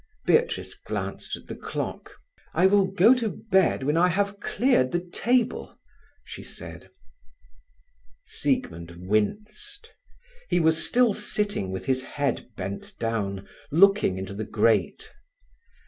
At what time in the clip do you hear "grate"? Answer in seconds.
14.43-15.07